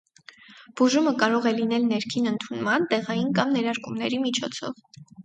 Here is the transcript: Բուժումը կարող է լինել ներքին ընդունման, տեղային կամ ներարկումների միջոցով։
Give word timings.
Բուժումը 0.79 1.11
կարող 1.23 1.43
է 1.49 1.51
լինել 1.57 1.85
ներքին 1.89 2.29
ընդունման, 2.31 2.87
տեղային 2.95 3.29
կամ 3.41 3.53
ներարկումների 3.59 4.21
միջոցով։ 4.25 4.83